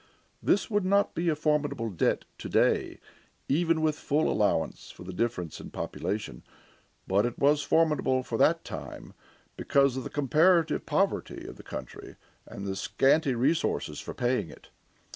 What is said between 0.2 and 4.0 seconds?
This would not be a formidable debt to day, even with